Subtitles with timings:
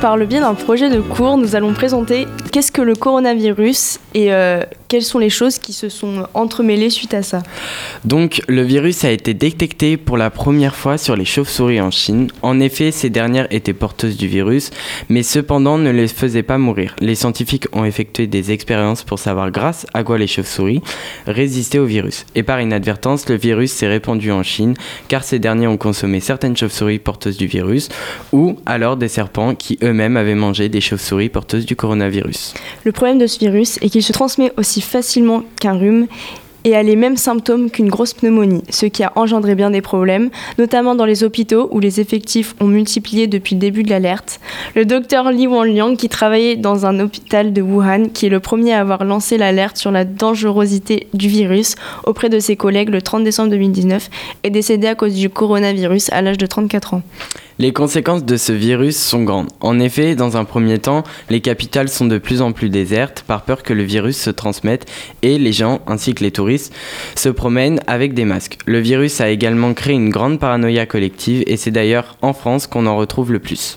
[0.00, 4.32] par le biais d'un projet de cours, nous allons présenter qu'est-ce que le coronavirus et
[4.32, 7.42] euh, quelles sont les choses qui se sont entremêlées suite à ça.
[8.04, 12.28] Donc, le virus a été détecté pour la première fois sur les chauves-souris en Chine.
[12.42, 14.70] En effet, ces dernières étaient porteuses du virus,
[15.08, 16.96] mais cependant ne les faisaient pas mourir.
[17.00, 20.82] Les scientifiques ont effectué des expériences pour savoir grâce à quoi les chauves-souris
[21.26, 22.26] résistaient au virus.
[22.34, 24.74] Et par inadvertance, le virus s'est répandu en Chine,
[25.08, 27.90] car ces derniers ont consommé certaines chauves-souris porteuses du virus,
[28.32, 32.54] ou alors des serpents qui eux-mêmes avaient mangé des chauves-souris porteuses du coronavirus.
[32.84, 36.06] Le problème de ce virus est qu'il se transmet aussi facilement qu'un rhume
[36.64, 40.30] et a les mêmes symptômes qu'une grosse pneumonie, ce qui a engendré bien des problèmes,
[40.58, 44.40] notamment dans les hôpitaux où les effectifs ont multiplié depuis le début de l'alerte.
[44.74, 48.74] Le docteur Li Wanliang, qui travaillait dans un hôpital de Wuhan, qui est le premier
[48.74, 53.24] à avoir lancé l'alerte sur la dangerosité du virus auprès de ses collègues le 30
[53.24, 54.10] décembre 2019,
[54.42, 57.02] est décédé à cause du coronavirus à l'âge de 34 ans.
[57.60, 59.50] Les conséquences de ce virus sont grandes.
[59.60, 63.42] En effet, dans un premier temps, les capitales sont de plus en plus désertes par
[63.42, 66.72] peur que le virus se transmette et les gens, ainsi que les touristes,
[67.16, 68.56] se promènent avec des masques.
[68.64, 72.86] Le virus a également créé une grande paranoïa collective et c'est d'ailleurs en France qu'on
[72.86, 73.76] en retrouve le plus.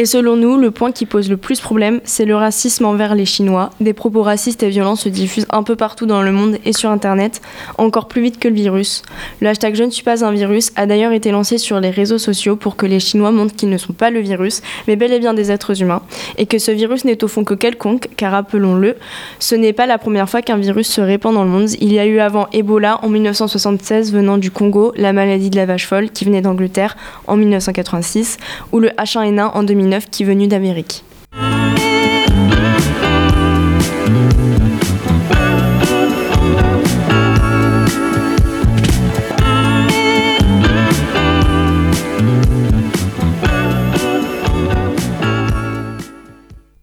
[0.00, 3.26] Et selon nous, le point qui pose le plus problème, c'est le racisme envers les
[3.26, 3.68] Chinois.
[3.82, 6.88] Des propos racistes et violents se diffusent un peu partout dans le monde et sur
[6.88, 7.42] Internet,
[7.76, 9.02] encore plus vite que le virus.
[9.42, 12.16] Le hashtag Je ne suis pas un virus a d'ailleurs été lancé sur les réseaux
[12.16, 15.18] sociaux pour que les Chinois montrent qu'ils ne sont pas le virus, mais bel et
[15.18, 16.00] bien des êtres humains,
[16.38, 18.96] et que ce virus n'est au fond que quelconque, car rappelons-le,
[19.38, 21.68] ce n'est pas la première fois qu'un virus se répand dans le monde.
[21.78, 25.66] Il y a eu avant Ebola en 1976 venant du Congo, la maladie de la
[25.66, 28.38] vache folle qui venait d'Angleterre en 1986,
[28.72, 31.02] ou le H1N1 en 2009 qui est venu d'Amérique.